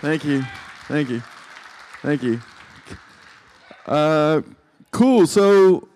[0.00, 0.44] Thank you.
[0.86, 1.20] Thank you.
[2.02, 2.40] Thank you.
[3.84, 4.42] Uh,
[4.92, 5.26] cool.
[5.26, 5.88] So,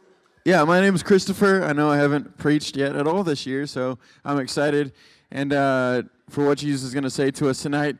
[0.45, 1.63] yeah, my name is Christopher.
[1.63, 4.93] I know I haven't preached yet at all this year, so I'm excited
[5.31, 7.97] and uh, for what Jesus is going to say to us tonight.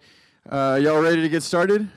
[0.51, 1.89] Uh, y'all ready to get started?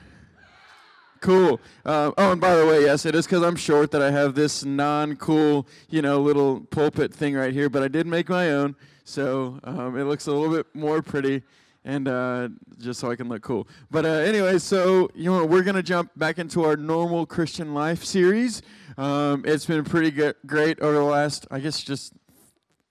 [1.20, 1.60] Cool.
[1.84, 4.36] Uh, oh, and by the way, yes, it is because I'm short that I have
[4.36, 7.68] this non-cool, you know, little pulpit thing right here.
[7.68, 11.42] But I did make my own, so um, it looks a little bit more pretty
[11.86, 12.48] and uh,
[12.78, 13.66] just so I can look cool.
[13.90, 18.04] But uh, anyway, so you know we're gonna jump back into our normal Christian life
[18.04, 18.60] series.
[18.98, 22.12] Um, it's been pretty good, great over the last, I guess, just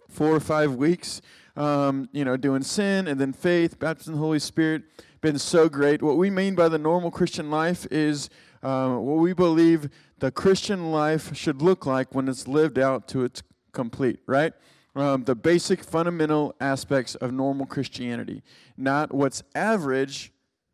[0.10, 1.22] four or five weeks.
[1.58, 4.84] Um, you know, doing sin and then faith, baptism the Holy Spirit.
[5.22, 6.02] Been so great.
[6.02, 8.30] What we mean by the normal Christian life is
[8.62, 13.24] uh, what we believe the Christian life should look like when it's lived out to
[13.24, 14.54] its complete, right?
[14.96, 18.42] Um, the basic fundamental aspects of normal Christianity,
[18.78, 20.32] not what's average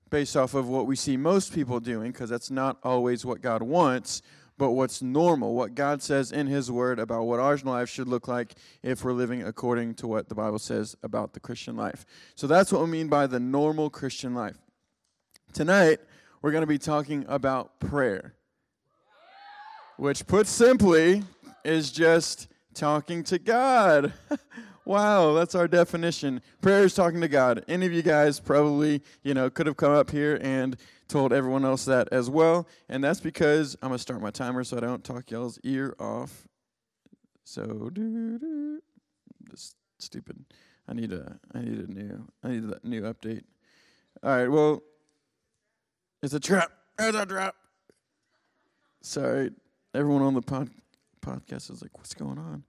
[0.09, 3.63] based off of what we see most people doing, because that's not always what God
[3.63, 4.21] wants,
[4.57, 8.27] but what's normal, what God says in His Word about what our life should look
[8.27, 12.05] like if we're living according to what the Bible says about the Christian life.
[12.35, 14.57] So that's what we mean by the normal Christian life.
[15.51, 15.99] Tonight,
[16.41, 18.35] we're going to be talking about prayer,
[19.97, 21.23] which, put simply,
[21.63, 24.13] is just talking to God.
[24.85, 26.41] wow, that's our definition.
[26.61, 27.63] Prayer is talking to God.
[27.67, 30.77] Any of you guys probably, you know, could have come up here and
[31.07, 32.67] told everyone else that as well.
[32.89, 35.95] And that's because I'm going to start my timer so I don't talk y'all's ear
[35.99, 36.47] off.
[37.43, 38.81] So, doo, doo.
[39.49, 40.45] this stupid.
[40.87, 43.43] I need a I need a new I need a new update.
[44.23, 44.83] All right, well,
[46.21, 46.71] it's a trap.
[46.97, 47.55] There's a trap.
[49.01, 49.51] Sorry,
[49.93, 50.69] everyone on the pod,
[51.21, 52.63] podcast is like, what's going on?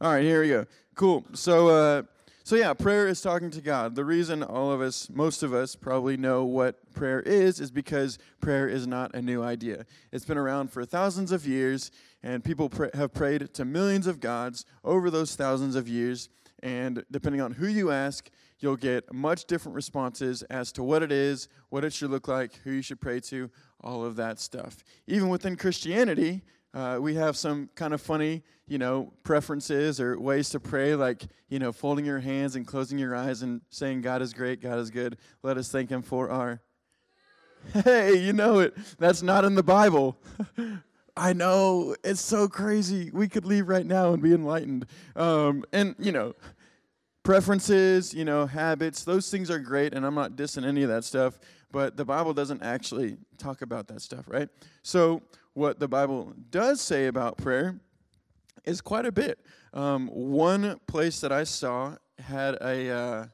[0.00, 0.66] All right, here we go.
[0.94, 1.24] Cool.
[1.34, 2.02] So, uh,
[2.44, 3.94] so yeah, prayer is talking to God.
[3.94, 8.18] The reason all of us, most of us, probably know what prayer is, is because
[8.40, 9.84] prayer is not a new idea.
[10.12, 11.90] It's been around for thousands of years,
[12.22, 16.30] and people pr- have prayed to millions of gods over those thousands of years.
[16.62, 18.30] And depending on who you ask,
[18.60, 22.54] you'll get much different responses as to what it is, what it should look like,
[22.64, 23.50] who you should pray to,
[23.82, 24.82] all of that stuff.
[25.06, 26.42] Even within Christianity,
[26.74, 31.24] uh, we have some kind of funny, you know, preferences or ways to pray, like,
[31.48, 34.78] you know, folding your hands and closing your eyes and saying, God is great, God
[34.78, 35.16] is good.
[35.42, 36.60] Let us thank Him for our.
[37.84, 38.76] Hey, you know it.
[38.98, 40.16] That's not in the Bible.
[41.16, 41.96] I know.
[42.04, 43.10] It's so crazy.
[43.12, 44.86] We could leave right now and be enlightened.
[45.16, 46.34] Um, and, you know,
[47.28, 51.04] preferences, you know, habits, those things are great, and I'm not dissing any of that
[51.04, 51.38] stuff,
[51.70, 54.48] but the Bible doesn't actually talk about that stuff, right?
[54.82, 55.20] So,
[55.58, 57.80] what the Bible does say about prayer
[58.64, 59.40] is quite a bit.
[59.74, 63.26] Um, one place that I saw had a, uh,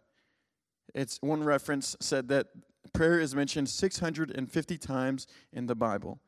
[0.94, 2.46] it's one reference said that
[2.94, 6.18] prayer is mentioned 650 times in the Bible.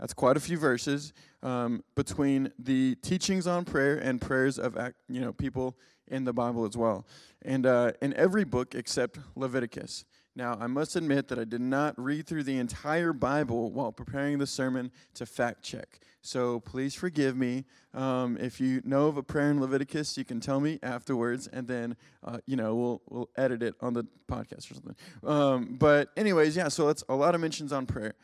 [0.00, 1.12] That's quite a few verses
[1.44, 4.76] um, between the teachings on prayer and prayers of
[5.08, 5.76] you know people
[6.08, 7.06] in the Bible as well,
[7.42, 10.04] and uh, in every book except Leviticus.
[10.36, 14.38] Now, I must admit that I did not read through the entire Bible while preparing
[14.38, 16.00] the sermon to fact check.
[16.22, 17.66] So please forgive me.
[17.92, 21.68] Um, if you know of a prayer in Leviticus, you can tell me afterwards, and
[21.68, 24.96] then uh, you know we'll we'll edit it on the podcast or something.
[25.22, 26.68] Um, but anyways, yeah.
[26.68, 28.14] So it's a lot of mentions on prayer.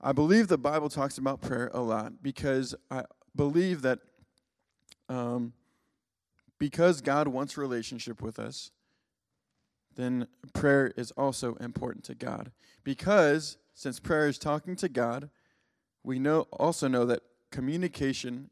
[0.00, 3.04] I believe the Bible talks about prayer a lot because I
[3.34, 4.00] believe that
[5.08, 5.52] um,
[6.58, 8.70] because God wants relationship with us,
[9.96, 12.52] then prayer is also important to God.
[12.82, 15.30] Because since prayer is talking to God,
[16.02, 18.50] we know also know that communication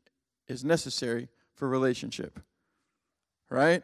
[0.48, 2.40] is necessary for relationship.
[3.50, 3.82] Right?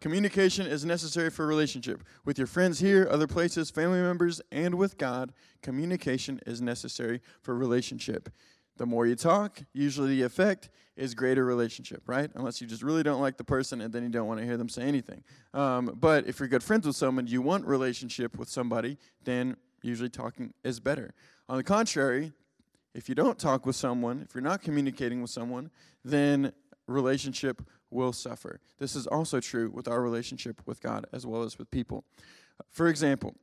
[0.00, 2.04] Communication is necessary for relationship.
[2.24, 7.56] With your friends here, other places, family members, and with God, communication is necessary for
[7.56, 8.28] relationship.
[8.78, 12.30] The more you talk, usually the effect is greater relationship, right?
[12.34, 14.56] Unless you just really don't like the person and then you don't want to hear
[14.56, 15.22] them say anything.
[15.52, 20.08] Um, but if you're good friends with someone, you want relationship with somebody, then usually
[20.08, 21.12] talking is better.
[21.48, 22.32] On the contrary,
[22.94, 25.70] if you don't talk with someone, if you're not communicating with someone,
[26.04, 26.52] then
[26.86, 28.60] relationship will suffer.
[28.78, 32.04] This is also true with our relationship with God as well as with people.
[32.70, 33.34] For example,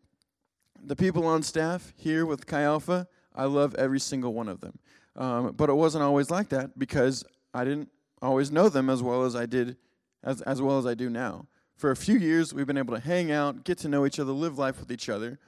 [0.81, 4.80] the people on staff here with Chi Alpha, I love every single one of them.
[5.15, 7.23] Um, but it wasn't always like that because
[7.53, 7.89] I didn't
[8.21, 9.77] always know them as well as I did,
[10.23, 11.47] as, as well as I do now.
[11.75, 14.31] For a few years, we've been able to hang out, get to know each other,
[14.31, 15.39] live life with each other.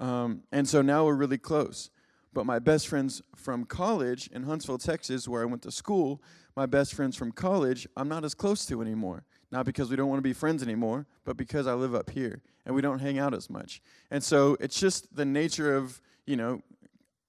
[0.00, 1.90] Um, and so now we're really close.
[2.32, 6.20] But my best friends from college in Huntsville, Texas, where I went to school,
[6.56, 9.24] my best friends from college, I'm not as close to anymore.
[9.50, 12.42] not because we don't want to be friends anymore, but because I live up here
[12.66, 13.80] and we don't hang out as much.
[14.10, 16.60] And so it's just the nature of, you know,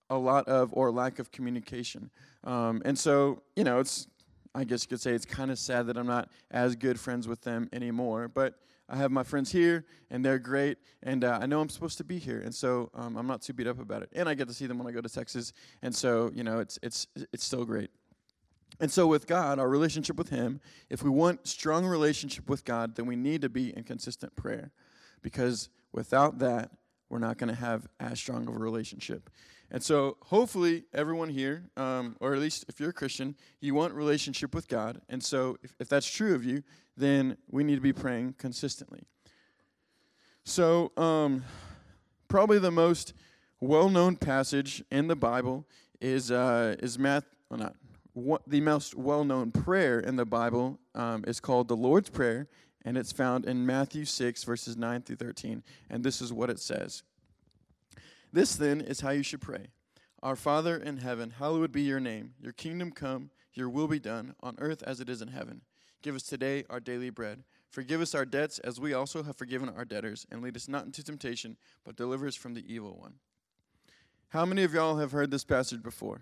[0.09, 2.09] a lot of or lack of communication.
[2.43, 4.07] Um, and so, you know, it's,
[4.53, 7.27] I guess you could say it's kind of sad that I'm not as good friends
[7.27, 8.27] with them anymore.
[8.27, 8.55] But
[8.87, 12.03] I have my friends here, and they're great, and uh, I know I'm supposed to
[12.03, 14.09] be here, and so um, I'm not too beat up about it.
[14.13, 16.59] And I get to see them when I go to Texas, and so you know,
[16.59, 17.89] it's it's it's still great.
[18.79, 22.95] And so with God, our relationship with Him, if we want strong relationship with God,
[22.95, 24.71] then we need to be in consistent prayer,
[25.23, 26.69] because without that,
[27.09, 29.31] we're not going to have as strong of a relationship.
[29.71, 33.93] And so, hopefully, everyone here, um, or at least if you're a Christian, you want
[33.93, 35.01] relationship with God.
[35.09, 36.63] And so, if, if that's true of you,
[36.95, 39.03] then we need to be praying consistently.
[40.43, 41.43] So, um,
[42.27, 43.13] probably the most
[43.59, 45.65] well-known passage in the Bible
[45.99, 47.25] is uh, is Math.
[47.49, 47.75] Well, not
[48.13, 52.47] what, the most well-known prayer in the Bible um, is called the Lord's Prayer,
[52.85, 55.63] and it's found in Matthew six verses nine through thirteen.
[55.89, 57.03] And this is what it says.
[58.35, 59.67] This then is how you should pray.
[60.21, 62.33] Our Father in heaven, hallowed be your name.
[62.37, 65.61] Your kingdom come, your will be done, on earth as it is in heaven.
[66.01, 67.45] Give us today our daily bread.
[67.69, 70.83] Forgive us our debts as we also have forgiven our debtors, and lead us not
[70.83, 71.55] into temptation,
[71.85, 73.13] but deliver us from the evil one.
[74.27, 76.19] How many of y'all have heard this passage before?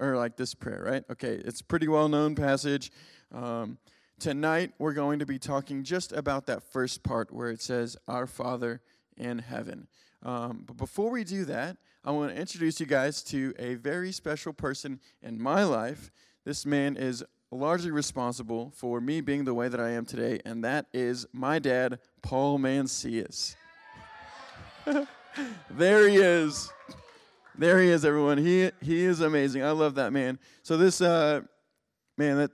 [0.00, 1.04] Or like this prayer, right?
[1.08, 2.90] Okay, it's a pretty well known passage.
[3.30, 3.78] Um,
[4.18, 8.26] tonight, we're going to be talking just about that first part where it says, Our
[8.26, 8.80] Father
[9.16, 9.86] in heaven.
[10.24, 14.12] Um, but before we do that, I want to introduce you guys to a very
[14.12, 16.10] special person in my life.
[16.44, 20.64] This man is largely responsible for me being the way that I am today, and
[20.64, 23.56] that is my dad, Paul Mancias.
[25.70, 26.70] there he is.
[27.56, 28.38] There he is, everyone.
[28.38, 29.62] He he is amazing.
[29.62, 30.38] I love that man.
[30.62, 31.42] So this uh,
[32.18, 32.50] man that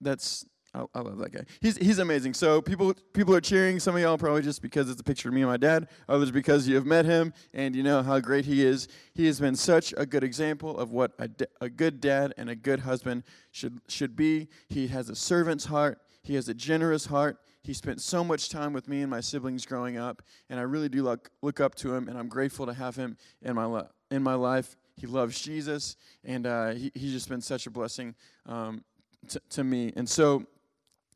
[0.00, 0.44] that's
[0.76, 1.44] I, I, love that guy.
[1.60, 2.34] He's he's amazing.
[2.34, 3.80] So people people are cheering.
[3.80, 5.88] Some of y'all probably just because it's a picture of me and my dad.
[6.08, 8.88] Others because you have met him and you know how great he is.
[9.14, 11.30] He has been such a good example of what a,
[11.60, 14.48] a good dad and a good husband should should be.
[14.68, 16.00] He has a servant's heart.
[16.22, 17.38] He has a generous heart.
[17.62, 20.88] He spent so much time with me and my siblings growing up, and I really
[20.88, 24.22] do look look up to him, and I'm grateful to have him in my in
[24.22, 24.76] my life.
[24.96, 28.14] He loves Jesus, and uh, he, he's just been such a blessing
[28.46, 28.82] um,
[29.28, 29.92] t- to me.
[29.96, 30.46] And so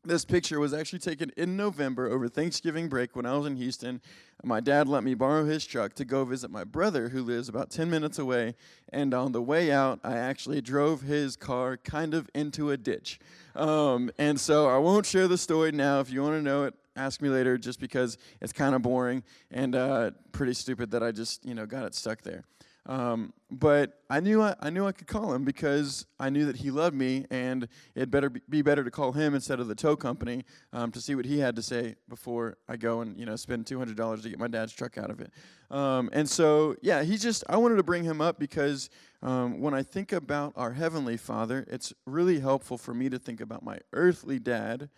[0.03, 4.01] this picture was actually taken in November over Thanksgiving break when I was in Houston.
[4.43, 7.69] My dad let me borrow his truck to go visit my brother who lives about
[7.69, 8.55] 10 minutes away.
[8.91, 13.19] And on the way out, I actually drove his car kind of into a ditch.
[13.55, 15.99] Um, and so I won't share the story now.
[15.99, 19.23] If you want to know it, ask me later just because it's kind of boring
[19.51, 22.43] and uh, pretty stupid that I just, you know, got it stuck there.
[22.87, 26.55] Um, but I knew I, I, knew I could call him because I knew that
[26.55, 29.95] he loved me, and it better be better to call him instead of the tow
[29.95, 33.35] company um, to see what he had to say before I go and you know
[33.35, 35.31] spend two hundred dollars to get my dad's truck out of it.
[35.69, 38.89] Um, and so yeah, he just I wanted to bring him up because
[39.21, 43.41] um, when I think about our heavenly Father, it's really helpful for me to think
[43.41, 44.89] about my earthly dad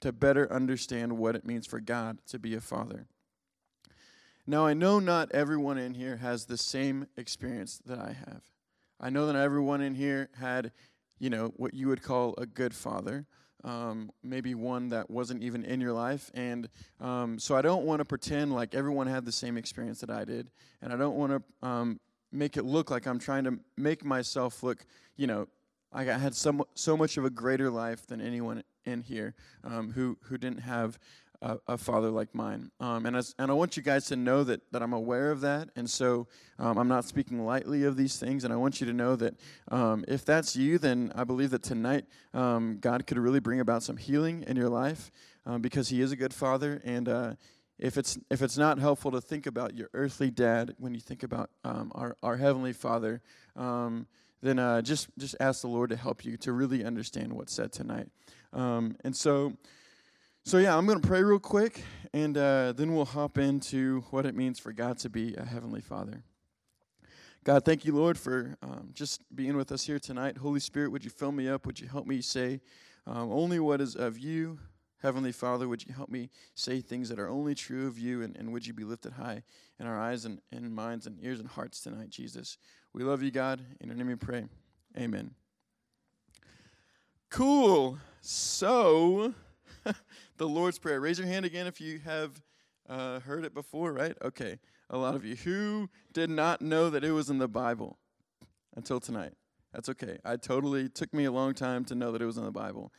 [0.00, 3.06] to better understand what it means for God to be a father.
[4.50, 8.42] Now, I know not everyone in here has the same experience that I have.
[8.98, 10.72] I know that everyone in here had,
[11.20, 13.26] you know, what you would call a good father,
[13.62, 16.32] um, maybe one that wasn't even in your life.
[16.34, 16.68] And
[17.00, 20.24] um, so I don't want to pretend like everyone had the same experience that I
[20.24, 20.50] did.
[20.82, 22.00] And I don't want to um,
[22.32, 24.84] make it look like I'm trying to make myself look,
[25.16, 25.46] you know,
[25.94, 29.32] like I had so, so much of a greater life than anyone in here
[29.62, 30.98] um, who, who didn't have
[31.42, 32.70] a, a father like mine.
[32.80, 35.40] Um, and, as, and I want you guys to know that, that I'm aware of
[35.40, 35.70] that.
[35.76, 36.26] And so
[36.58, 38.44] um, I'm not speaking lightly of these things.
[38.44, 39.34] And I want you to know that
[39.68, 42.04] um, if that's you, then I believe that tonight
[42.34, 45.10] um, God could really bring about some healing in your life
[45.46, 46.80] um, because He is a good father.
[46.84, 47.34] And uh,
[47.78, 51.22] if it's if it's not helpful to think about your earthly dad when you think
[51.22, 53.22] about um, our our heavenly Father,
[53.56, 57.72] then uh, just just ask the Lord to help you to really understand what's said
[57.72, 58.08] tonight.
[58.52, 59.54] And so,
[60.44, 64.24] so yeah, I'm going to pray real quick, and uh, then we'll hop into what
[64.26, 66.24] it means for God to be a heavenly Father.
[67.44, 70.38] God, thank you, Lord, for um, just being with us here tonight.
[70.38, 71.66] Holy Spirit, would you fill me up?
[71.66, 72.60] Would you help me say
[73.06, 74.58] um, only what is of you?
[75.02, 78.36] Heavenly Father, would you help me say things that are only true of you, and,
[78.36, 79.42] and would you be lifted high
[79.78, 82.58] in our eyes and, and minds and ears and hearts tonight, Jesus?
[82.92, 83.62] We love you, God.
[83.80, 84.44] In your name we pray.
[84.98, 85.30] Amen.
[87.30, 87.98] Cool.
[88.20, 89.32] So,
[90.36, 91.00] the Lord's Prayer.
[91.00, 92.40] Raise your hand again if you have
[92.88, 94.16] uh, heard it before, right?
[94.22, 94.58] Okay,
[94.90, 95.36] a lot of you.
[95.36, 97.98] Who did not know that it was in the Bible
[98.76, 99.32] until tonight?
[99.72, 100.18] That's okay.
[100.24, 102.92] I totally took me a long time to know that it was in the Bible.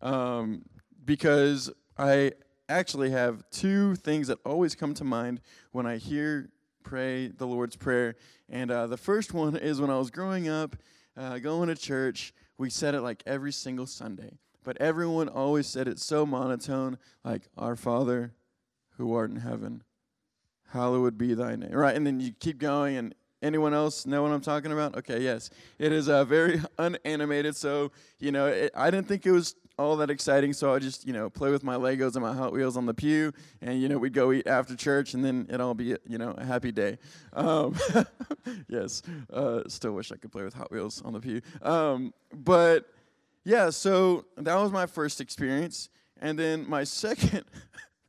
[0.00, 0.62] Um,
[1.04, 2.32] because I
[2.68, 5.40] actually have two things that always come to mind
[5.72, 6.50] when I hear
[6.82, 8.14] pray the Lord's Prayer.
[8.48, 10.76] And uh, the first one is when I was growing up,
[11.16, 14.38] uh, going to church, we said it like every single Sunday.
[14.66, 18.34] But everyone always said it so monotone, like, Our Father
[18.96, 19.84] who art in heaven,
[20.70, 21.70] hallowed be thy name.
[21.70, 21.94] Right?
[21.94, 24.96] And then you keep going, and anyone else know what I'm talking about?
[24.96, 25.50] Okay, yes.
[25.78, 29.96] It is uh, very unanimated, so, you know, it, I didn't think it was all
[29.98, 30.52] that exciting.
[30.52, 32.94] So I just, you know, play with my Legos and my Hot Wheels on the
[32.94, 36.18] pew, and you know, we'd go eat after church, and then it'd all be, you
[36.18, 36.98] know, a happy day.
[37.34, 37.76] Um,
[38.68, 41.40] yes, uh, still wish I could play with Hot Wheels on the pew.
[41.62, 42.86] Um, but
[43.46, 45.88] yeah, so that was my first experience,
[46.20, 47.44] and then my second.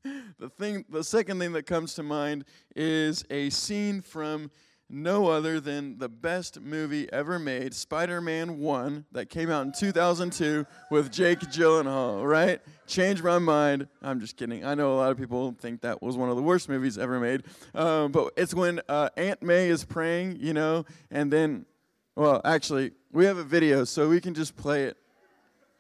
[0.39, 2.44] the thing, the second thing that comes to mind
[2.75, 4.50] is a scene from
[4.89, 9.74] no other than the best movie ever made, Spider Man 1, that came out in
[9.74, 12.60] 2002 with Jake Gyllenhaal, right?
[12.88, 13.88] Changed my mind.
[14.01, 14.65] I'm just kidding.
[14.65, 17.20] I know a lot of people think that was one of the worst movies ever
[17.20, 17.44] made.
[17.75, 21.67] Um, but it's when uh, Aunt May is praying, you know, and then,
[22.15, 24.98] well, actually, we have a video, so we can just play it.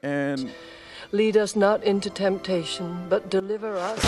[0.07, 0.51] And.
[1.11, 3.99] Lead us not into temptation, but deliver us.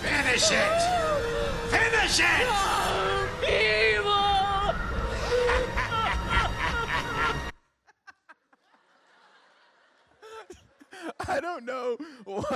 [0.00, 0.78] Finish it!
[1.70, 2.81] Finish it!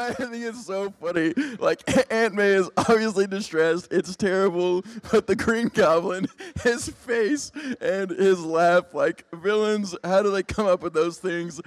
[0.08, 1.34] I think it's so funny.
[1.58, 1.82] Like
[2.12, 3.88] Aunt May is obviously distressed.
[3.90, 6.28] It's terrible, but the Green Goblin,
[6.62, 11.60] his face and his laugh, like villains, how do they come up with those things?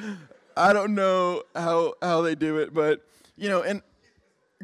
[0.55, 3.05] I don't know how how they do it, but
[3.35, 3.81] you know, and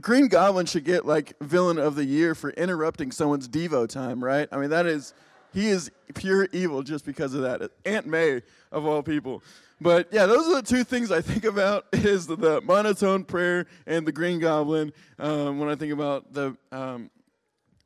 [0.01, 4.47] Green Goblin should get like villain of the year for interrupting someone's Devo time, right?
[4.51, 5.13] I mean, that is,
[5.53, 7.71] he is pure evil just because of that.
[7.85, 8.41] Aunt May,
[8.71, 9.41] of all people.
[9.81, 13.65] But yeah, those are the two things I think about is the, the monotone prayer
[13.85, 17.09] and the Green Goblin um, when I think about the, um,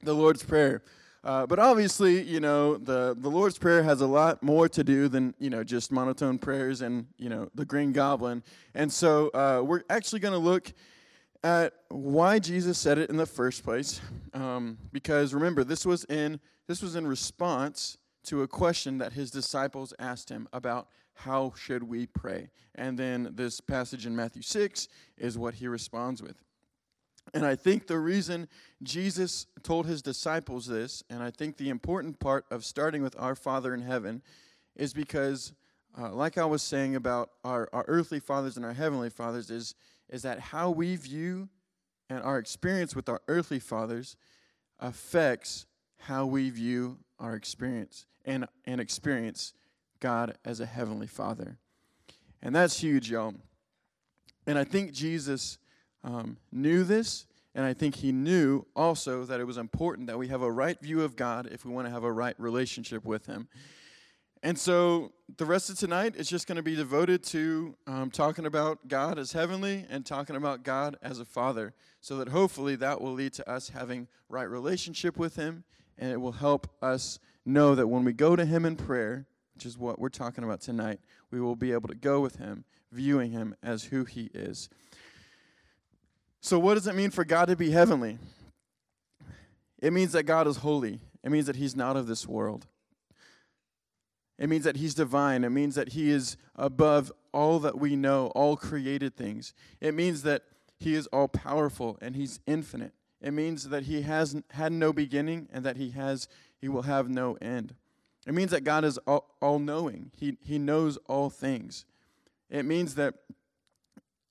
[0.03, 0.83] the Lord's Prayer.
[1.23, 5.09] Uh, but obviously, you know, the, the Lord's Prayer has a lot more to do
[5.09, 8.41] than, you know, just monotone prayers and, you know, the Green Goblin.
[8.73, 10.71] And so uh, we're actually going to look
[11.43, 13.99] at why Jesus said it in the first place.
[14.33, 19.31] Um, because remember, this was in this was in response to a question that his
[19.31, 22.49] disciples asked him about how should we pray.
[22.75, 26.43] And then this passage in Matthew 6 is what he responds with.
[27.33, 28.47] And I think the reason
[28.81, 33.35] Jesus told his disciples this, and I think the important part of starting with our
[33.35, 34.21] Father in heaven,
[34.75, 35.53] is because,
[35.99, 39.75] uh, like I was saying about our, our earthly fathers and our heavenly fathers, is
[40.09, 41.49] is that how we view
[42.09, 44.17] and our experience with our earthly fathers
[44.79, 45.65] affects
[45.97, 49.53] how we view our experience and, and experience
[49.99, 51.57] God as a heavenly father.
[52.41, 53.33] And that's huge, y'all.
[54.47, 55.57] And I think Jesus
[56.03, 60.29] um, knew this, and I think he knew also that it was important that we
[60.29, 63.25] have a right view of God if we want to have a right relationship with
[63.25, 63.47] him.
[64.41, 68.45] And so the rest of tonight is just going to be devoted to um, talking
[68.45, 73.01] about God as heavenly and talking about God as a father, so that hopefully that
[73.01, 75.65] will lead to us having right relationship with Him,
[75.99, 79.65] and it will help us know that when we go to Him in prayer, which
[79.65, 83.31] is what we're talking about tonight, we will be able to go with Him, viewing
[83.31, 84.69] Him as who He is.
[86.41, 88.17] So, what does it mean for God to be heavenly?
[89.81, 90.99] It means that God is holy.
[91.23, 92.65] It means that He's not of this world.
[94.37, 95.43] It means that He's divine.
[95.43, 99.53] It means that He is above all that we know, all created things.
[99.81, 100.43] It means that
[100.77, 102.93] He is all powerful and He's infinite.
[103.21, 106.27] It means that He has had no beginning and that He has
[106.59, 107.75] He will have no end.
[108.27, 110.11] It means that God is all, all knowing.
[110.15, 111.85] He He knows all things.
[112.49, 113.15] It means that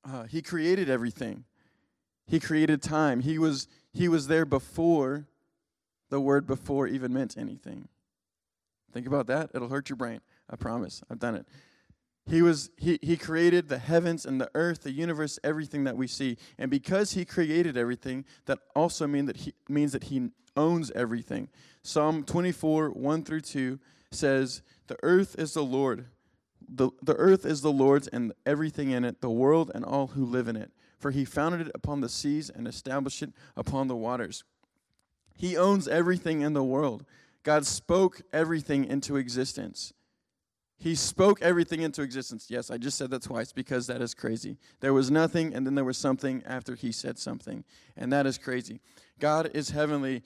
[0.05, 1.45] uh, He created everything.
[2.27, 3.21] He created time.
[3.21, 5.27] He was He was there before
[6.11, 7.89] the word before even meant anything.
[8.93, 9.51] Think about that.
[9.55, 10.21] It'll hurt your brain.
[10.49, 11.03] I promise.
[11.11, 11.47] I've done it.
[12.29, 16.07] He was he, he created the heavens and the earth, the universe, everything that we
[16.07, 16.37] see.
[16.59, 21.49] And because he created everything, that also mean that he means that he owns everything.
[21.83, 23.79] Psalm 24, 1 through 2
[24.11, 26.07] says, The earth is the Lord.
[26.69, 30.25] The, the earth is the Lord's and everything in it, the world and all who
[30.25, 30.71] live in it.
[30.99, 34.45] For he founded it upon the seas and established it upon the waters.
[35.35, 37.07] He owns everything in the world.
[37.43, 39.95] God spoke everything into existence.
[40.79, 42.47] He spoke everything into existence.
[42.49, 44.59] Yes, I just said that twice because that is crazy.
[44.81, 47.65] There was nothing, and then there was something after he said something.
[47.97, 48.81] And that is crazy.
[49.19, 50.23] God is heavenly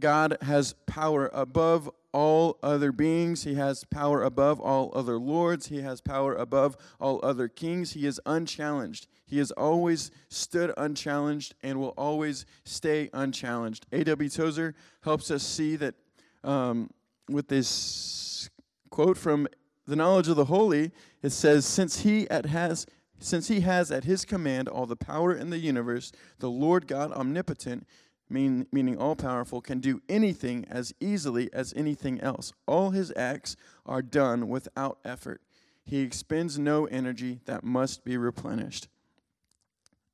[0.00, 3.44] God has power above all other beings.
[3.44, 5.66] He has power above all other lords.
[5.66, 7.92] He has power above all other kings.
[7.92, 9.06] He is unchallenged.
[9.26, 13.86] He has always stood unchallenged and will always stay unchallenged.
[13.92, 14.28] A.W.
[14.28, 15.94] Tozer helps us see that
[16.42, 16.90] um,
[17.28, 18.50] with this
[18.88, 19.46] quote from
[19.86, 22.86] the knowledge of the holy, it says, Since he at has
[23.22, 27.12] since he has at his command all the power in the universe, the Lord God
[27.12, 27.86] omnipotent
[28.30, 32.52] mean, meaning all powerful, can do anything as easily as anything else.
[32.66, 35.42] All his acts are done without effort.
[35.84, 38.88] He expends no energy that must be replenished.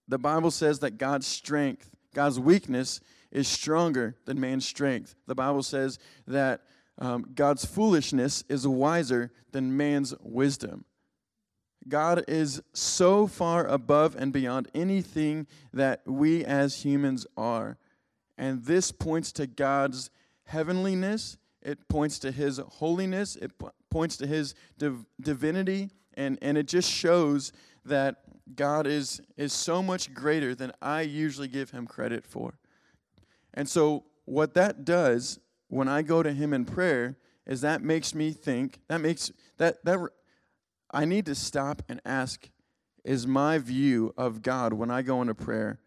[0.09, 5.15] The Bible says that God's strength, God's weakness, is stronger than man's strength.
[5.27, 6.63] The Bible says that
[6.99, 10.85] um, God's foolishness is wiser than man's wisdom.
[11.89, 17.79] God is so far above and beyond anything that we as humans are.
[18.39, 20.11] And this points to God's
[20.45, 23.53] heavenliness, it points to his holiness, it
[23.91, 27.53] points to his div- divinity, and, and it just shows
[27.85, 28.17] that
[28.55, 32.59] God is, is so much greater than I usually give him credit for.
[33.55, 35.39] And so, what that does
[35.69, 39.85] when I go to him in prayer is that makes me think, that makes, that,
[39.85, 39.99] that,
[40.91, 42.49] I need to stop and ask,
[43.05, 45.81] is my view of God when I go into prayer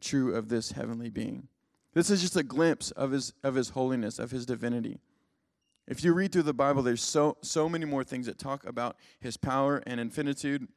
[0.00, 1.48] true of this heavenly being?
[1.92, 5.00] This is just a glimpse of his, of his holiness, of his divinity.
[5.86, 8.96] If you read through the Bible, there's so, so many more things that talk about
[9.20, 10.68] his power and infinitude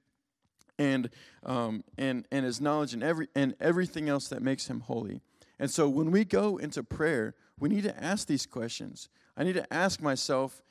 [0.78, 1.10] and,
[1.44, 5.22] um, and, and his knowledge and, every, and everything else that makes him holy.
[5.60, 9.10] And so when we go into prayer, we need to ask these questions.
[9.36, 10.62] I need to ask myself,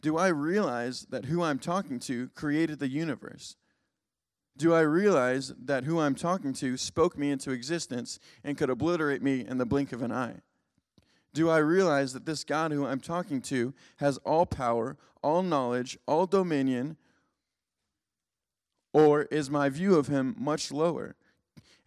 [0.00, 3.56] do I realize that who I'm talking to created the universe?
[4.60, 9.22] do I realize that who I'm talking to spoke me into existence and could obliterate
[9.22, 10.42] me in the blink of an eye?
[11.32, 15.96] Do I realize that this God who I'm talking to has all power, all knowledge,
[16.06, 16.98] all dominion?
[18.92, 21.16] Or is my view of him much lower?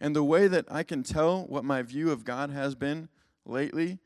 [0.00, 3.08] And the way that I can tell what my view of God has been
[3.46, 4.00] lately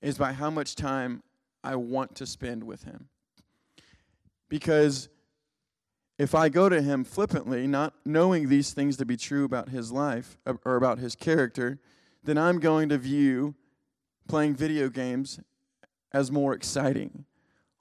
[0.00, 1.22] is by how much time
[1.64, 3.08] I want to spend with him.
[4.48, 5.08] Because
[6.18, 9.92] if I go to him flippantly, not knowing these things to be true about his
[9.92, 11.78] life uh, or about his character,
[12.24, 13.54] then I'm going to view
[14.26, 15.40] playing video games
[16.12, 17.24] as more exciting.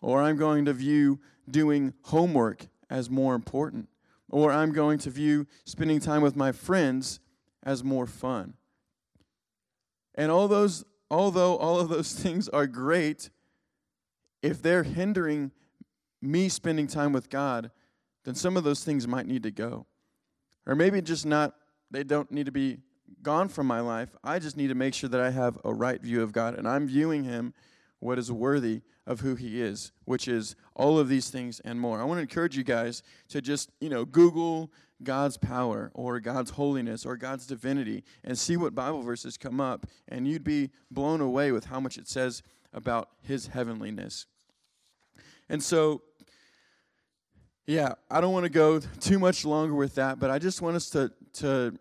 [0.02, 3.90] Or I'm going to view doing homework as more important.
[4.30, 7.20] Or I'm going to view spending time with my friends
[7.64, 8.54] as more fun.
[10.16, 13.30] And all those, although all of those things are great,
[14.42, 15.52] if they're hindering
[16.22, 17.72] me spending time with God,
[18.24, 19.86] then some of those things might need to go.
[20.66, 21.56] Or maybe just not,
[21.90, 22.80] they don't need to be
[23.24, 24.10] gone from my life.
[24.24, 26.68] I just need to make sure that I have a right view of God and
[26.68, 27.54] I'm viewing Him
[28.00, 32.02] what is worthy of who He is, which is all of these things and more.
[32.02, 34.72] I want to encourage you guys to just, you know, Google
[35.04, 39.86] God's power or God's holiness or God's divinity and see what Bible verses come up,
[40.08, 42.42] and you'd be blown away with how much it says
[42.74, 44.26] about His heavenliness.
[45.50, 46.02] And so,
[47.66, 50.76] yeah, I don't want to go too much longer with that, but I just want
[50.76, 51.78] us to, to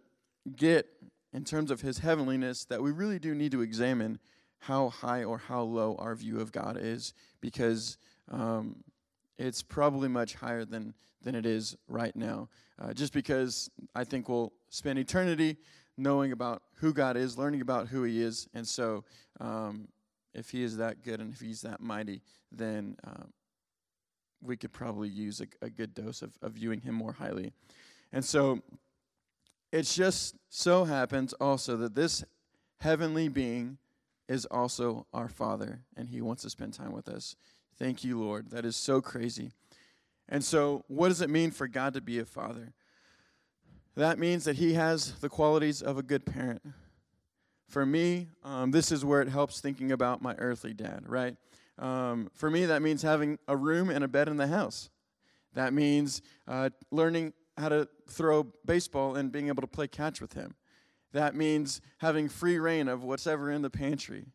[0.55, 0.87] get,
[1.33, 4.19] in terms of his heavenliness, that we really do need to examine
[4.61, 7.99] how high or how low our view of God is, because
[8.31, 8.77] um,
[9.39, 12.49] it's probably much higher than, than it is right now.
[12.79, 15.57] Uh, just because I think we'll spend eternity
[15.97, 19.05] knowing about who God is, learning about who He is, and so
[19.41, 19.89] um,
[20.35, 22.21] if He is that good and if He's that mighty,
[22.53, 23.33] then um,
[24.43, 27.53] we could probably use a, a good dose of, of viewing him more highly.
[28.13, 28.63] And so
[29.73, 32.25] it just so happens also that this
[32.79, 33.79] heavenly being
[34.29, 37.37] is also our Father, and He wants to spend time with us.
[37.79, 38.51] Thank you, Lord.
[38.51, 39.53] That is so crazy.
[40.29, 42.73] And so, what does it mean for God to be a father?
[43.95, 46.63] That means that He has the qualities of a good parent.
[47.69, 51.37] For me, um, this is where it helps thinking about my earthly dad, right?
[51.79, 54.91] Um, for me, that means having a room and a bed in the house.
[55.55, 60.35] That means uh, learning how to throw baseball and being able to play catch with
[60.35, 60.55] him.
[61.13, 64.27] That means having free reign of whatever in the pantry.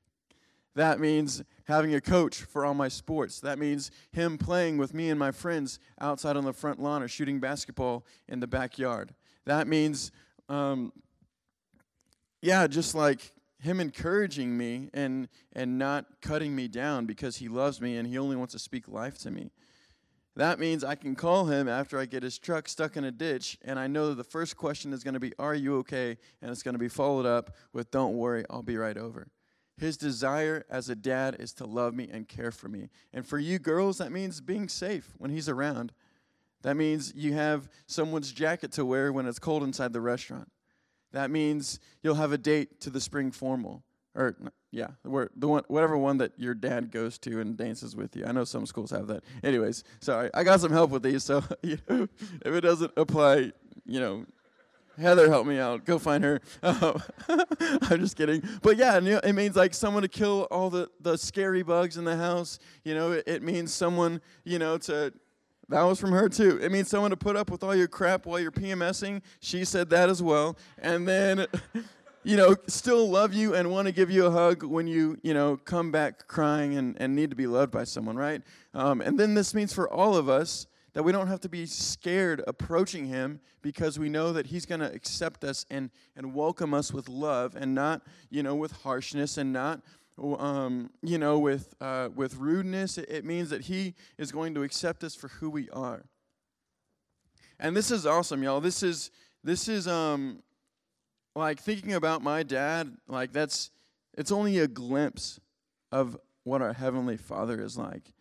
[0.76, 3.40] That means having a coach for all my sports.
[3.40, 7.08] That means him playing with me and my friends outside on the front lawn or
[7.08, 9.14] shooting basketball in the backyard.
[9.46, 10.12] That means,
[10.50, 10.94] um,
[12.42, 17.80] yeah, just like him encouraging me and and not cutting me down because he loves
[17.80, 19.52] me and he only wants to speak life to me.
[20.36, 23.58] That means I can call him after I get his truck stuck in a ditch
[23.64, 26.50] and I know that the first question is going to be are you okay and
[26.50, 29.28] it's going to be followed up with don't worry, I'll be right over.
[29.82, 32.90] His desire as a dad is to love me and care for me.
[33.12, 35.92] And for you girls, that means being safe when he's around.
[36.62, 40.52] That means you have someone's jacket to wear when it's cold inside the restaurant.
[41.14, 43.82] That means you'll have a date to the spring formal.
[44.14, 44.38] Or,
[44.70, 48.28] yeah, the one, whatever one that your dad goes to and dances with you.
[48.28, 49.24] I know some schools have that.
[49.44, 52.08] Anyways, sorry, I got some help with these, so you know,
[52.46, 53.52] if it doesn't apply,
[53.88, 54.26] you know,
[55.00, 55.86] Heather, help me out.
[55.86, 56.42] Go find her.
[56.64, 57.02] Um,
[57.60, 58.44] I'm just kidding.
[58.62, 62.16] But yeah, it means like someone to kill all the, the scary bugs in the
[62.16, 62.60] house.
[62.84, 65.14] You know, it, it means someone, you know, to.
[65.70, 66.60] That was from her too.
[66.62, 69.22] It means someone to put up with all your crap while you're PMSing.
[69.40, 70.58] She said that as well.
[70.80, 71.46] And then,
[72.24, 75.34] you know, still love you and want to give you a hug when you, you
[75.34, 78.42] know, come back crying and, and need to be loved by someone, right?
[78.74, 81.66] Um, and then this means for all of us that we don't have to be
[81.66, 86.74] scared approaching him because we know that he's going to accept us and, and welcome
[86.74, 89.82] us with love and not you know with harshness and not
[90.22, 92.98] um, you know with uh, with rudeness.
[92.98, 96.04] It, it means that he is going to accept us for who we are.
[97.60, 98.62] And this is awesome y'all.
[98.62, 99.12] This is
[99.44, 100.42] this is um
[101.36, 103.72] like thinking about my dad like that's
[104.18, 105.40] it's only a glimpse
[105.92, 108.12] of what our heavenly father is like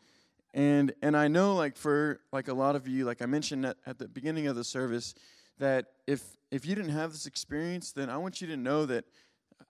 [0.53, 3.77] and and I know like for like a lot of you, like I mentioned at,
[3.87, 5.15] at the beginning of the service,
[5.59, 9.05] that if if you didn't have this experience, then I want you to know that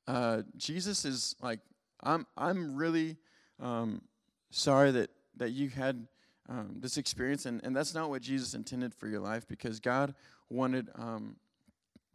[0.07, 1.61] uh, Jesus is like
[2.03, 3.17] I'm I'm really
[3.61, 4.03] um,
[4.51, 6.07] sorry that that you had
[6.49, 10.15] um, this experience, and, and that's not what Jesus intended for your life because God
[10.49, 11.37] wanted um,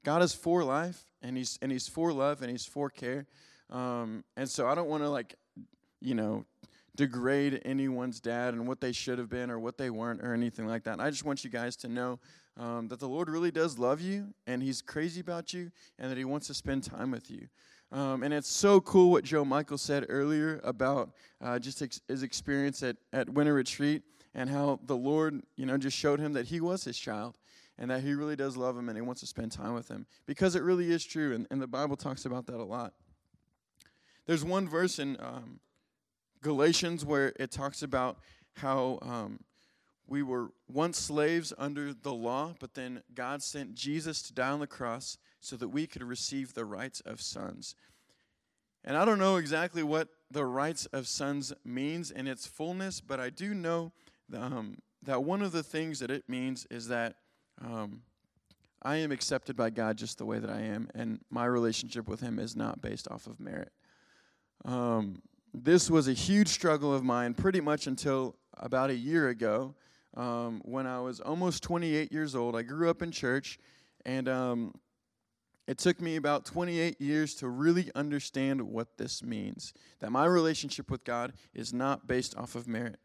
[0.03, 3.27] God is for life, and he's and he's for love, and he's for care,
[3.69, 5.35] um, and so I don't want to like
[6.01, 6.45] you know
[6.95, 10.67] degrade anyone's dad and what they should have been or what they weren't or anything
[10.67, 10.93] like that.
[10.93, 12.19] And I just want you guys to know
[12.57, 16.17] um, that the Lord really does love you and He's crazy about you and that
[16.17, 17.47] He wants to spend time with you.
[17.91, 22.23] Um, and it's so cool what Joe Michael said earlier about uh, just ex- his
[22.23, 24.01] experience at, at Winter Retreat
[24.33, 27.37] and how the Lord, you know, just showed him that he was his child
[27.77, 30.05] and that he really does love him and he wants to spend time with him
[30.25, 31.33] because it really is true.
[31.33, 32.93] And, and the Bible talks about that a lot.
[34.25, 35.59] There's one verse in um,
[36.45, 38.19] Galatians, where it talks about
[38.57, 39.39] how um,
[40.07, 44.59] we were once slaves under the law, but then God sent Jesus to die on
[44.59, 47.73] the cross so that we could receive the rights of sons.
[48.83, 53.19] And I don't know exactly what the rights of sons means in its fullness, but
[53.19, 53.91] I do know
[54.31, 57.15] um, that one of the things that it means is that
[57.59, 58.03] um,
[58.83, 62.19] I am accepted by God just the way that I am, and my relationship with
[62.19, 63.71] Him is not based off of merit.
[64.63, 65.23] Um,
[65.63, 69.73] this was a huge struggle of mine pretty much until about a year ago
[70.15, 72.55] um, when I was almost 28 years old.
[72.55, 73.57] I grew up in church,
[74.05, 74.73] and um,
[75.67, 80.91] it took me about 28 years to really understand what this means that my relationship
[80.91, 82.97] with God is not based off of merit.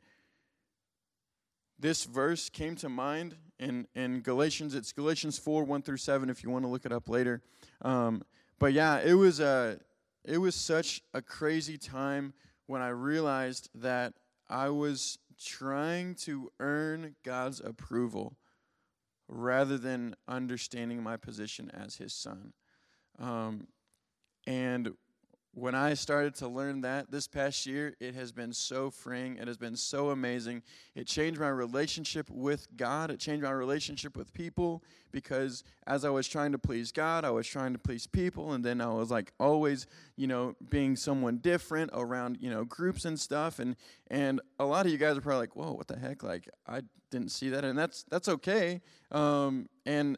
[1.79, 4.75] This verse came to mind in, in Galatians.
[4.75, 7.43] It's Galatians 4 1 through 7 if you want to look it up later.
[7.81, 8.23] Um,
[8.59, 9.79] but yeah, it was a
[10.25, 12.35] it was such a crazy time
[12.67, 14.15] when I realized that
[14.49, 18.37] I was trying to earn God's approval
[19.29, 22.53] rather than understanding my position as His son.
[23.19, 23.69] Um,
[24.47, 24.93] and
[25.53, 29.37] when I started to learn that this past year, it has been so freeing.
[29.37, 30.63] It has been so amazing.
[30.95, 33.11] It changed my relationship with God.
[33.11, 37.31] It changed my relationship with people because as I was trying to please God, I
[37.31, 38.53] was trying to please people.
[38.53, 43.05] And then I was like always, you know, being someone different around, you know, groups
[43.05, 43.59] and stuff.
[43.59, 43.75] And,
[44.09, 46.23] and a lot of you guys are probably like, whoa, what the heck?
[46.23, 47.65] Like, I didn't see that.
[47.65, 48.83] And that's, that's okay.
[49.11, 50.17] Um, and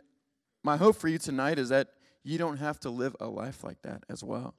[0.63, 1.89] my hope for you tonight is that
[2.23, 4.55] you don't have to live a life like that as well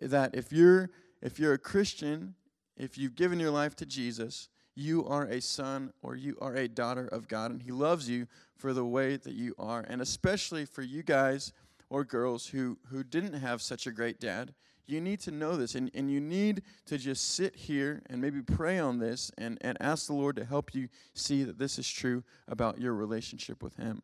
[0.00, 2.34] that if you're if you're a Christian,
[2.76, 6.68] if you've given your life to Jesus, you are a son or you are a
[6.68, 8.26] daughter of God, and He loves you
[8.56, 9.84] for the way that you are.
[9.88, 11.52] And especially for you guys
[11.90, 14.54] or girls who, who didn't have such a great dad,
[14.86, 15.74] you need to know this.
[15.74, 19.76] And, and you need to just sit here and maybe pray on this and, and
[19.80, 23.76] ask the Lord to help you see that this is true about your relationship with
[23.76, 24.02] Him.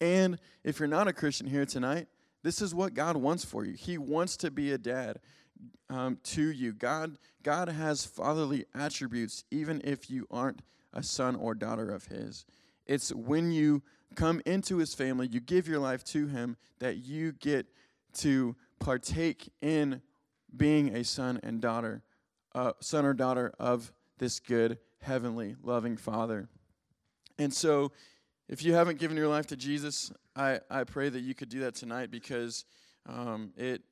[0.00, 2.08] And if you're not a Christian here tonight,
[2.42, 3.74] this is what God wants for you.
[3.74, 5.20] He wants to be a dad
[5.88, 6.72] um, to you.
[6.72, 12.44] God, God has fatherly attributes, even if you aren't a son or daughter of His.
[12.86, 13.82] It's when you
[14.14, 17.66] come into His family, you give your life to Him, that you get
[18.14, 20.02] to partake in
[20.54, 22.02] being a son and daughter,
[22.54, 26.48] uh, son or daughter of this good, heavenly, loving Father.
[27.38, 27.92] And so,
[28.48, 31.60] if you haven't given your life to Jesus, I, I pray that you could do
[31.60, 32.64] that tonight because
[33.06, 33.82] um, it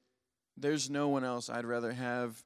[0.56, 2.42] there's no one else I'd rather have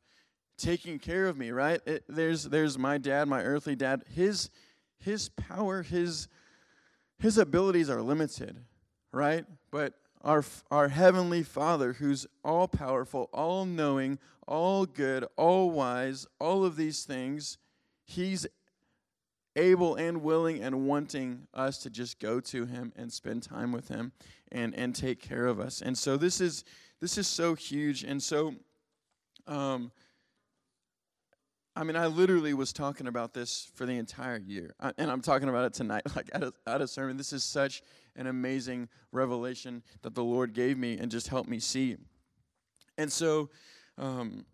[0.57, 1.81] taking care of me, right?
[1.87, 4.05] It, there's there's my dad, my earthly dad.
[4.15, 4.51] His
[4.99, 6.29] his power, his
[7.19, 8.65] his abilities are limited,
[9.13, 9.45] right?
[9.71, 16.65] But our our heavenly Father who's all powerful, all knowing, all good, all wise, all
[16.65, 17.59] of these things,
[18.05, 18.47] he's
[19.57, 23.89] able and willing and wanting us to just go to him and spend time with
[23.89, 24.13] him
[24.53, 25.81] and and take care of us.
[25.81, 26.65] And so this is
[27.01, 28.55] this is so huge and so
[29.47, 29.91] um
[31.77, 35.21] I mean, I literally was talking about this for the entire year, I, and I'm
[35.21, 37.17] talking about it tonight, like at a, at a sermon.
[37.17, 37.83] This is such
[38.17, 41.97] an amazing revelation that the Lord gave me and just helped me see.
[42.97, 43.51] And so,
[43.99, 44.45] um,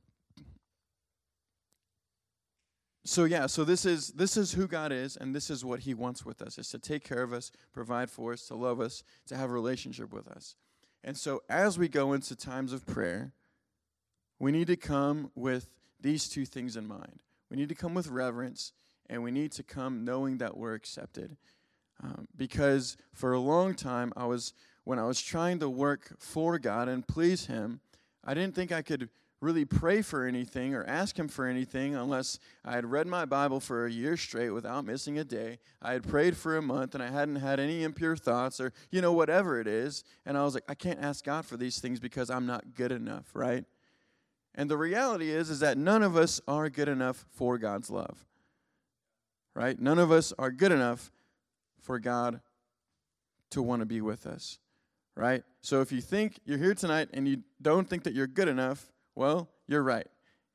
[3.04, 5.94] so yeah, so this is this is who God is, and this is what He
[5.94, 9.02] wants with us: is to take care of us, provide for us, to love us,
[9.26, 10.56] to have a relationship with us.
[11.02, 13.32] And so, as we go into times of prayer,
[14.38, 17.22] we need to come with these two things in mind.
[17.50, 18.72] We need to come with reverence,
[19.08, 21.36] and we need to come knowing that we're accepted.
[22.02, 24.52] Um, because for a long time, I was
[24.84, 27.80] when I was trying to work for God and please Him,
[28.24, 29.08] I didn't think I could
[29.40, 33.58] really pray for anything or ask Him for anything unless I had read my Bible
[33.58, 35.58] for a year straight without missing a day.
[35.80, 39.00] I had prayed for a month and I hadn't had any impure thoughts or, you
[39.00, 40.04] know, whatever it is.
[40.26, 42.92] And I was like, I can't ask God for these things because I'm not good
[42.92, 43.64] enough, right?
[44.54, 48.26] And the reality is is that none of us are good enough for God's love.
[49.54, 49.78] Right?
[49.80, 51.10] None of us are good enough
[51.80, 52.40] for God
[53.50, 54.58] to want to be with us.
[55.16, 55.42] Right?
[55.60, 58.90] So if you think you're here tonight and you don't think that you're good enough,
[59.14, 60.06] well, you're right.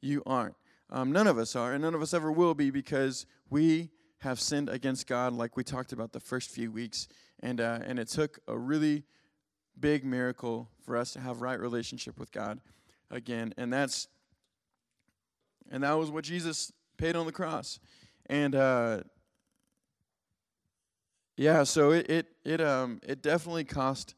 [0.02, 0.56] You aren't.
[0.90, 3.90] Um, none of us are, and none of us ever will be because we
[4.20, 7.08] have sinned against God, like we talked about the first few weeks.
[7.42, 9.04] And, uh, and it took a really
[9.80, 12.60] big miracle for us to have right relationship with God
[13.12, 13.54] again.
[13.58, 14.08] And that's
[15.72, 17.80] and that was what Jesus paid on the cross.
[18.28, 19.02] And uh,
[21.38, 24.16] yeah, so it it it um it definitely cost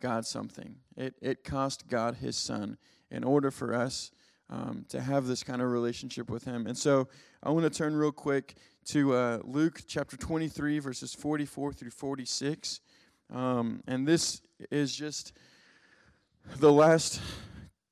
[0.00, 0.76] God something.
[0.96, 2.78] It it cost God His Son
[3.10, 4.10] in order for us
[4.50, 6.66] um, to have this kind of relationship with Him.
[6.66, 7.08] And so
[7.42, 8.54] I want to turn real quick
[8.86, 12.80] to uh, Luke chapter 23, verses 44 through 46.
[13.32, 14.40] Um, and this
[14.70, 15.32] is just
[16.58, 17.20] the last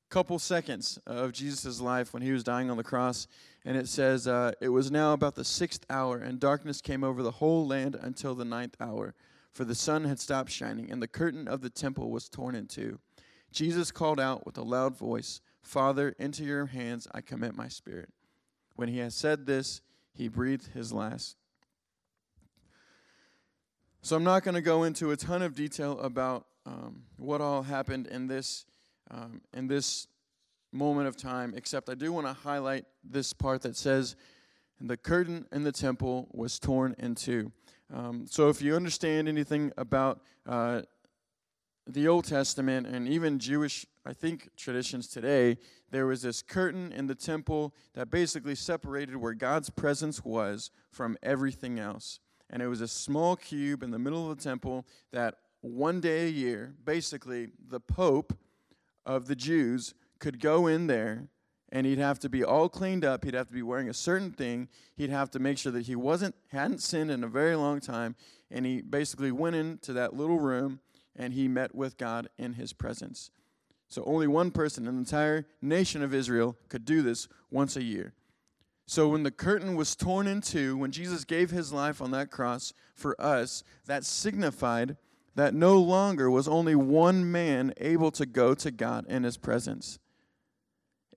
[0.09, 3.27] couple seconds of Jesus' life when he was dying on the cross.
[3.65, 7.21] And it says, uh, It was now about the sixth hour, and darkness came over
[7.21, 9.13] the whole land until the ninth hour.
[9.51, 12.67] For the sun had stopped shining, and the curtain of the temple was torn in
[12.67, 12.99] two.
[13.55, 18.09] Jesus called out with a loud voice, Father, into your hands I commit my spirit.
[18.75, 19.81] When he had said this,
[20.13, 21.37] he breathed his last.
[24.01, 27.63] So I'm not going to go into a ton of detail about um, what all
[27.63, 28.65] happened in this
[29.09, 30.07] um, in this
[30.73, 34.17] moment of time, except I do want to highlight this part that says,
[34.81, 37.53] the curtain in the temple was torn in two.
[37.93, 40.81] Um, so if you understand anything about uh,
[41.87, 45.57] the Old Testament and even Jewish, I think, traditions today,
[45.91, 51.17] there was this curtain in the temple that basically separated where God's presence was from
[51.21, 52.19] everything else.
[52.49, 56.27] And it was a small cube in the middle of the temple that one day
[56.27, 58.37] a year, basically, the Pope
[59.05, 61.29] of the Jews could go in there
[61.71, 63.25] and he'd have to be all cleaned up.
[63.25, 64.69] He'd have to be wearing a certain thing.
[64.95, 68.15] He'd have to make sure that he wasn't hadn't sinned in a very long time.
[68.51, 70.79] And he basically went into that little room
[71.15, 73.31] and he met with God in his presence.
[73.87, 77.83] So only one person in the entire nation of Israel could do this once a
[77.83, 78.13] year.
[78.87, 82.29] So when the curtain was torn in two, when Jesus gave his life on that
[82.29, 84.97] cross for us, that signified
[85.35, 89.99] that no longer was only one man able to go to God in his presence.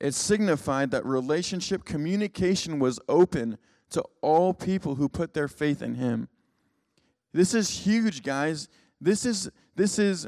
[0.00, 3.58] It signified that relationship communication was open
[3.90, 6.28] to all people who put their faith in him.
[7.32, 8.68] This is huge, guys.
[9.00, 10.26] This is this is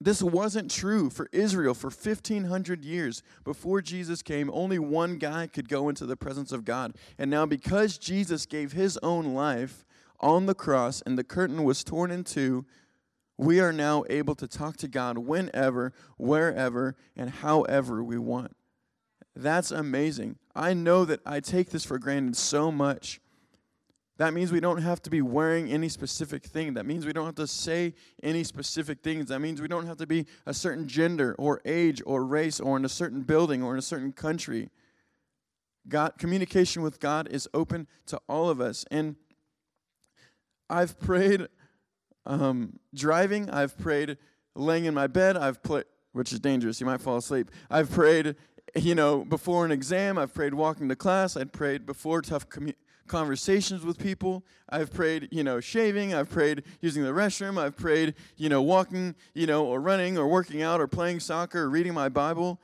[0.00, 3.22] this wasn't true for Israel for 1500 years.
[3.44, 6.94] Before Jesus came, only one guy could go into the presence of God.
[7.18, 9.84] And now because Jesus gave his own life,
[10.22, 12.64] on the cross and the curtain was torn in two,
[13.38, 18.54] we are now able to talk to God whenever, wherever, and however we want.
[19.34, 20.36] That's amazing.
[20.54, 23.20] I know that I take this for granted so much.
[24.18, 26.74] That means we don't have to be wearing any specific thing.
[26.74, 29.28] That means we don't have to say any specific things.
[29.28, 32.76] That means we don't have to be a certain gender or age or race or
[32.76, 34.68] in a certain building or in a certain country.
[35.88, 38.84] God communication with God is open to all of us.
[38.90, 39.16] And
[40.68, 41.48] I've prayed
[42.26, 44.18] um, driving, I've prayed
[44.54, 46.80] laying in my bed, I've put, which is dangerous.
[46.80, 47.50] You might fall asleep.
[47.70, 48.36] I've prayed,
[48.76, 50.18] you know, before an exam.
[50.18, 51.36] I've prayed walking to class.
[51.36, 52.74] I've prayed before tough commu-
[53.06, 54.44] conversations with people.
[54.68, 56.14] I've prayed, you know, shaving.
[56.14, 57.58] I've prayed using the restroom.
[57.58, 61.62] I've prayed, you know, walking, you know, or running or working out or playing soccer
[61.62, 62.60] or reading my Bible.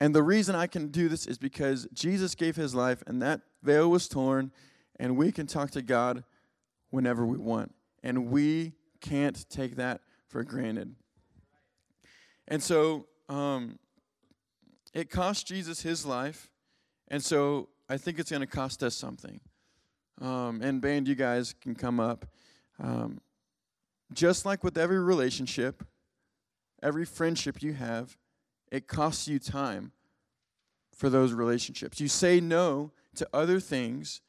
[0.00, 3.40] And the reason I can do this is because Jesus gave his life and that
[3.62, 4.52] veil was torn,
[4.98, 6.24] and we can talk to God
[6.90, 7.74] whenever we want.
[8.02, 10.94] And we can't take that for granted.
[12.48, 13.78] And so um,
[14.94, 16.50] it cost Jesus his life,
[17.08, 19.40] and so I think it's going to cost us something.
[20.20, 22.26] Um, and, band, you guys can come up.
[22.80, 23.20] Um,
[24.12, 25.84] just like with every relationship,
[26.82, 28.16] every friendship you have,
[28.70, 29.92] it costs you time
[30.94, 32.00] for those relationships.
[32.00, 34.20] You say no to other things,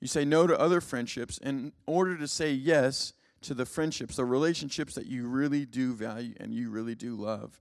[0.00, 4.24] you say no to other friendships in order to say yes to the friendships, the
[4.24, 7.60] relationships that you really do value and you really do love.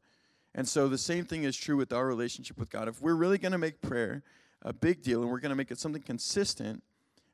[0.55, 2.87] And so the same thing is true with our relationship with God.
[2.87, 4.23] If we're really going to make prayer
[4.61, 6.83] a big deal and we're going to make it something consistent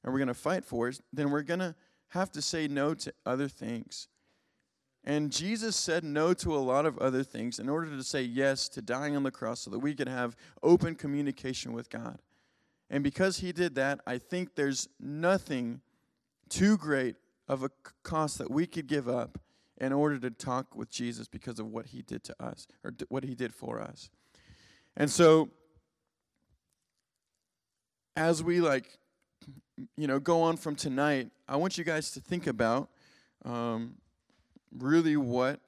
[0.03, 1.75] and we're going to fight for it, then we're going to
[2.09, 4.07] have to say no to other things.
[5.03, 8.67] And Jesus said no to a lot of other things in order to say yes
[8.69, 12.19] to dying on the cross so that we could have open communication with God.
[12.89, 15.81] And because he did that, I think there's nothing
[16.49, 17.15] too great
[17.47, 17.69] of a
[18.03, 19.39] cost that we could give up
[19.79, 23.23] in order to talk with Jesus because of what he did to us or what
[23.23, 24.09] he did for us.
[24.95, 25.49] And so
[28.15, 28.97] as we like
[29.97, 32.89] you know go on from tonight, I want you guys to think about
[33.43, 33.95] um,
[34.78, 35.60] really what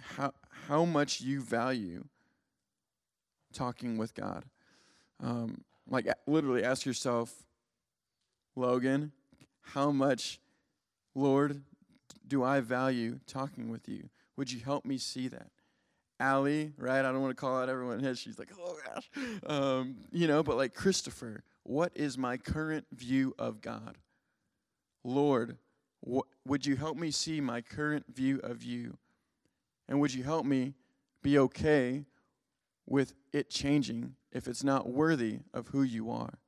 [0.00, 0.32] how
[0.68, 2.04] how much you value
[3.52, 4.44] talking with God.
[5.22, 7.44] Um, like literally ask yourself,
[8.56, 9.12] Logan,
[9.62, 10.40] how much,
[11.14, 11.62] Lord,
[12.26, 14.08] do I value talking with you?
[14.36, 15.48] Would you help me see that?
[16.20, 17.00] Allie, right?
[17.00, 18.14] I don't want to call out everyone.
[18.14, 19.10] She's like, oh gosh,
[19.46, 20.42] um, you know.
[20.42, 23.98] But like Christopher, what is my current view of God?
[25.02, 25.58] Lord,
[26.00, 28.96] what, would you help me see my current view of you?
[29.88, 30.74] And would you help me
[31.22, 32.04] be okay
[32.86, 36.38] with it changing if it's not worthy of who you are?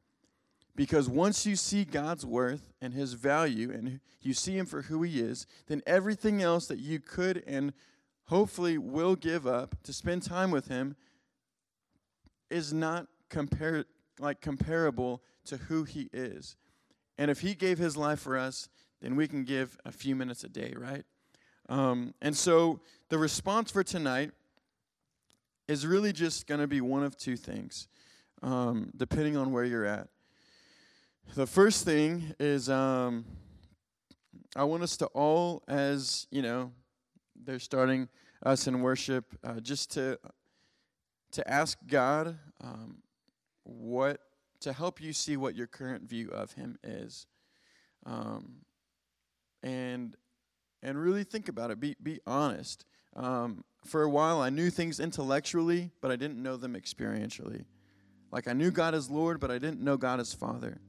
[0.75, 5.03] Because once you see God's worth and his value and you see him for who
[5.03, 7.73] he is, then everything else that you could and
[8.27, 10.97] hopefully will give up to spend time with him
[12.51, 13.85] is not compar-
[14.19, 16.57] like comparable to who he is.
[17.19, 18.69] And if he gave his life for us,
[19.01, 21.05] then we can give a few minutes a day, right?
[21.69, 24.31] Um, and so the response for tonight
[25.69, 27.89] is really just going to be one of two things,
[28.43, 30.09] um, depending on where you're at.
[31.35, 33.25] The first thing is um,
[34.55, 36.71] I want us to all, as you know,
[37.45, 38.09] they're starting
[38.43, 40.19] us in worship, uh, just to
[41.33, 42.99] to ask God um,
[43.65, 44.21] what
[44.61, 47.27] to help you see what your current view of Him is.
[48.05, 48.63] Um,
[49.63, 50.17] and
[50.83, 51.81] and really think about it.
[51.81, 52.85] Be be honest.
[53.15, 57.65] Um, for a while, I knew things intellectually, but I didn't know them experientially.
[58.31, 60.81] Like I knew God as Lord, but I didn't know God as Father.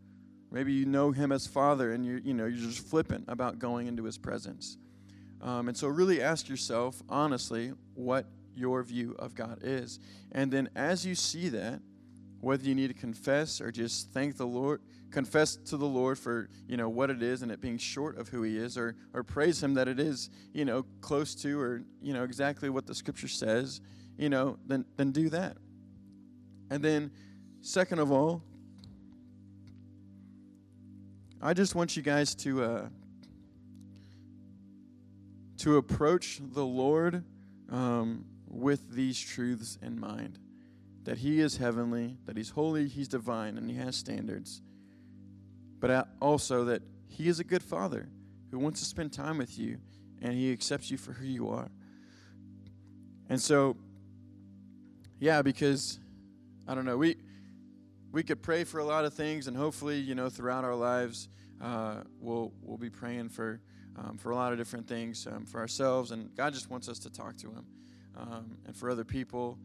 [0.52, 3.88] Maybe you know Him as Father, and you you know you're just flippant about going
[3.88, 4.78] into His presence.
[5.42, 10.00] Um, and so, really ask yourself honestly what your view of God is,
[10.32, 11.80] and then as you see that,
[12.42, 16.50] whether you need to confess or just thank the Lord confess to the Lord for,
[16.68, 19.24] you know, what it is and it being short of who he is or or
[19.24, 22.96] praise him that it is, you know, close to or, you know, exactly what the
[22.96, 23.82] scripture says,
[24.18, 25.58] you know, then then do that.
[26.70, 27.12] And then
[27.62, 28.44] second of all,
[31.42, 32.90] I just want you guys to uh,
[35.58, 37.24] to approach the Lord
[37.70, 40.40] um, with these truths in mind
[41.04, 44.62] that He is heavenly, that He's holy, He's divine, and He has standards
[45.80, 48.08] but also that He is a good Father
[48.52, 49.78] who wants to spend time with you
[50.22, 51.70] and He accepts you for who you are.
[53.30, 53.76] And so,
[55.20, 56.00] yeah, because
[56.68, 57.18] I don't know, we
[58.12, 61.28] we could pray for a lot of things, and hopefully, you know, throughout our lives,
[61.62, 63.60] uh, we'll we'll be praying for
[63.98, 67.00] um, for a lot of different things um, for ourselves, and God just wants us
[67.00, 67.66] to talk to Him,
[68.18, 69.58] um, and for other people,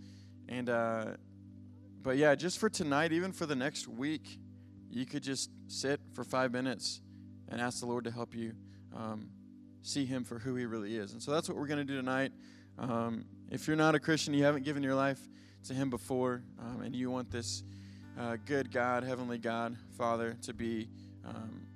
[0.48, 1.04] and uh,
[2.02, 4.38] but yeah, just for tonight, even for the next week,
[4.90, 7.00] you could just sit for five minutes
[7.48, 8.52] and ask the Lord to help you
[8.96, 9.28] um,
[9.82, 11.12] see Him for who He really is.
[11.12, 12.32] And so that's what we're going to do tonight.
[12.78, 15.20] Um, if you're not a Christian, you haven't given your life
[15.64, 17.62] to Him before, um, and you want this
[18.18, 20.88] uh, good God, heavenly God, Father, to be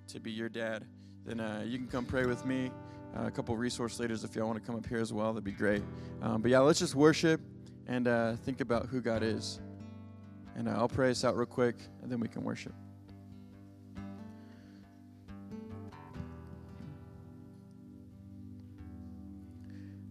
[0.08, 0.84] to be your dad,
[1.26, 2.70] then uh, you can come pray with me.
[3.16, 5.32] uh, a couple resource leaders if y'all want to come up here as well.
[5.32, 5.82] That'd be great.
[6.22, 7.40] Um, but yeah, let's just worship
[7.86, 9.60] and uh, think about who God is.
[10.56, 12.72] And uh, I'll pray us out real quick, and then we can worship.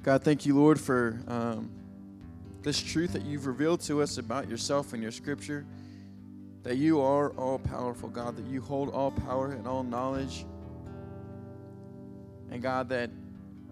[0.04, 1.72] God, thank you, Lord, for um,
[2.62, 5.66] this truth that you've revealed to us about yourself in your scripture.
[6.62, 10.46] That you are all powerful, God, that you hold all power and all knowledge.
[12.52, 13.10] And God, that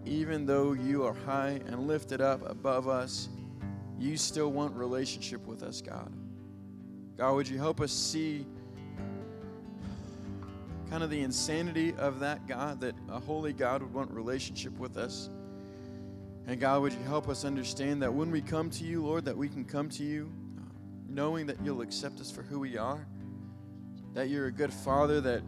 [0.04, 3.28] even though you are high and lifted up above us,
[3.98, 6.12] you still want relationship with us, God.
[7.16, 8.44] God, would you help us see
[10.90, 14.96] kind of the insanity of that, God, that a holy God would want relationship with
[14.96, 15.30] us?
[16.46, 19.36] And God, would you help us understand that when we come to you, Lord, that
[19.36, 20.30] we can come to you
[21.08, 23.06] knowing that you'll accept us for who we are,
[24.12, 25.42] that you're a good father, that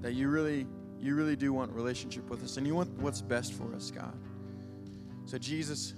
[0.00, 0.66] that you really
[0.98, 4.14] you really do want relationship with us and you want what's best for us, God.
[5.24, 5.94] So Jesus,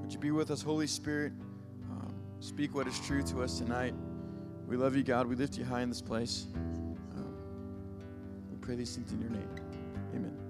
[0.00, 1.32] would you be with us, Holy Spirit?
[1.90, 3.94] Um, speak what is true to us tonight.
[4.66, 5.26] We love you, God.
[5.26, 6.46] We lift you high in this place.
[6.54, 7.34] Um,
[8.50, 9.48] we pray these things in your name.
[10.14, 10.45] Amen.